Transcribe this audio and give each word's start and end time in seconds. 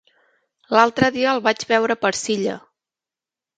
L'altre 0.77 1.09
dia 1.17 1.35
el 1.35 1.43
vaig 1.49 1.67
veure 1.73 1.99
per 2.07 2.13
Silla. 2.23 2.59